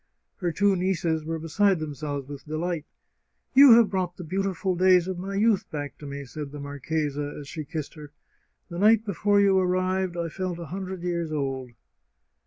Her 0.37 0.51
two 0.51 0.75
nieces 0.75 1.23
were 1.25 1.37
beside 1.37 1.77
themselves 1.77 2.27
with 2.27 2.45
delight." 2.47 2.87
You 3.53 3.73
have 3.73 3.91
brought 3.91 4.17
the 4.17 4.23
beautiful 4.23 4.75
days 4.75 5.07
of 5.07 5.19
my 5.19 5.35
youth 5.35 5.69
back 5.69 5.99
to 5.99 6.07
me!" 6.07 6.25
said 6.25 6.51
the 6.51 6.59
marchesa 6.59 7.35
as 7.39 7.47
she 7.47 7.65
kissed 7.65 7.93
her," 7.93 8.11
The 8.71 8.79
night 8.79 9.05
before 9.05 9.39
you 9.39 9.59
arrived 9.59 10.17
I 10.17 10.27
felt 10.29 10.57
a 10.57 10.65
hundred 10.65 11.03
years 11.03 11.31
old." 11.31 11.73